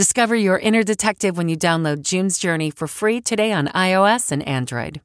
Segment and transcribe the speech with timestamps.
[0.00, 4.42] Discover your inner detective when you download June's Journey for free today on iOS and
[4.48, 5.02] Android.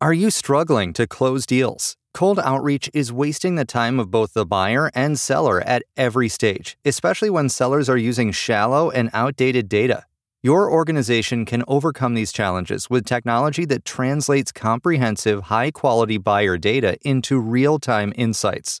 [0.00, 1.96] Are you struggling to close deals?
[2.14, 6.78] Cold outreach is wasting the time of both the buyer and seller at every stage,
[6.84, 10.04] especially when sellers are using shallow and outdated data.
[10.44, 16.96] Your organization can overcome these challenges with technology that translates comprehensive, high quality buyer data
[17.04, 18.80] into real time insights.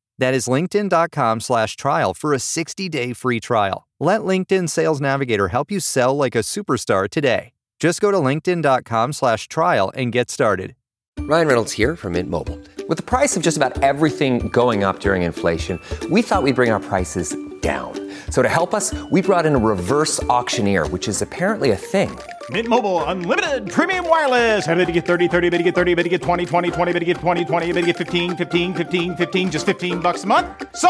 [0.21, 3.87] That is linkedin.com slash trial for a 60-day free trial.
[3.99, 7.53] Let LinkedIn Sales Navigator help you sell like a superstar today.
[7.79, 10.75] Just go to linkedin.com slash trial and get started.
[11.21, 12.59] Ryan Reynolds here from Mint Mobile.
[12.87, 15.79] With the price of just about everything going up during inflation,
[16.11, 18.11] we thought we'd bring our prices down.
[18.29, 22.15] So to help us, we brought in a reverse auctioneer, which is apparently a thing.
[22.51, 24.67] Mint Mobile unlimited premium wireless.
[24.67, 26.91] Ready to get 30, 30, bit to get 30, bit to get 20, 20, 20,
[26.91, 30.23] bit to get 20, 20, bit to get 15, 15, 15, 15 just 15 bucks
[30.23, 30.47] a month.
[30.75, 30.89] So,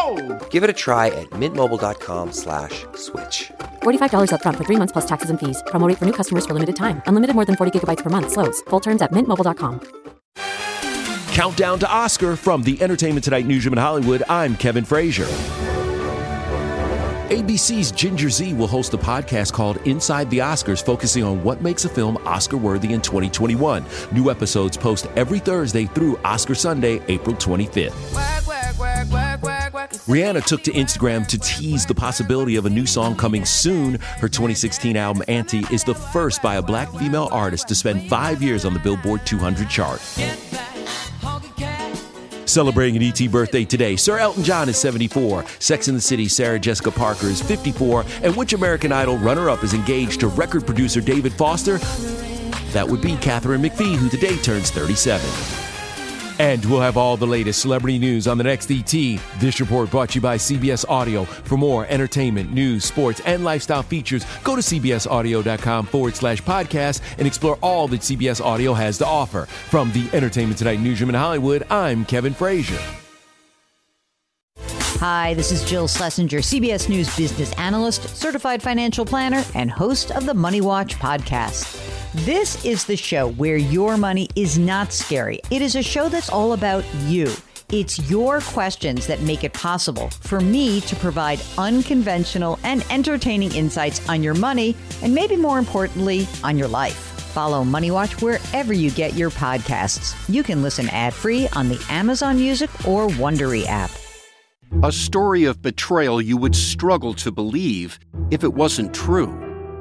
[0.50, 3.52] Give it a try at mintmobile.com slash switch.
[3.82, 5.62] $45 upfront for three months plus taxes and fees.
[5.66, 7.02] Promo rate for new customers for limited time.
[7.06, 8.32] Unlimited more than 40 gigabytes per month.
[8.32, 8.62] Slows.
[8.70, 9.80] Full terms at mintmobile.com.
[11.34, 14.22] Countdown to Oscar from the Entertainment Tonight newsroom in Hollywood.
[14.28, 15.28] I'm Kevin Frazier.
[17.32, 21.86] ABC's Ginger Zee will host a podcast called Inside the Oscars, focusing on what makes
[21.86, 23.86] a film Oscar worthy in 2021.
[24.12, 27.92] New episodes post every Thursday through Oscar Sunday, April 25th.
[30.06, 33.94] Rihanna took to Instagram to tease the possibility of a new song coming soon.
[33.94, 38.42] Her 2016 album, Anti, is the first by a black female artist to spend five
[38.42, 40.02] years on the Billboard 200 chart.
[42.52, 46.58] Celebrating an ET birthday today, Sir Elton John is 74, Sex and the City Sarah
[46.58, 51.00] Jessica Parker is 54, and which American Idol runner up is engaged to record producer
[51.00, 51.78] David Foster?
[52.72, 55.71] That would be Katharine McPhee, who today turns 37.
[56.42, 58.90] And we'll have all the latest celebrity news on the next ET.
[59.38, 61.22] This report brought to you by CBS Audio.
[61.24, 67.28] For more entertainment, news, sports, and lifestyle features, go to cbsaudio.com forward slash podcast and
[67.28, 69.46] explore all that CBS Audio has to offer.
[69.46, 72.82] From the Entertainment Tonight newsroom in Hollywood, I'm Kevin Frazier.
[74.58, 80.26] Hi, this is Jill Schlesinger, CBS News business analyst, certified financial planner, and host of
[80.26, 81.91] the Money Watch podcast.
[82.14, 85.40] This is the show where your money is not scary.
[85.50, 87.32] It is a show that's all about you.
[87.70, 94.06] It's your questions that make it possible for me to provide unconventional and entertaining insights
[94.10, 96.96] on your money, and maybe more importantly, on your life.
[97.32, 100.14] Follow Money Watch wherever you get your podcasts.
[100.28, 103.90] You can listen ad free on the Amazon Music or Wondery app.
[104.82, 107.98] A story of betrayal you would struggle to believe
[108.30, 109.34] if it wasn't true.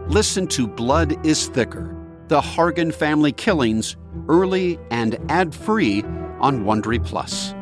[0.07, 2.00] Listen to Blood is Thicker
[2.31, 3.97] The Hargan Family Killings
[4.29, 6.01] early and ad free
[6.39, 7.53] on Wondery Plus.